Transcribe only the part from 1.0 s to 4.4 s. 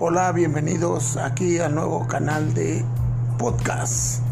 aquí al nuevo canal de podcast.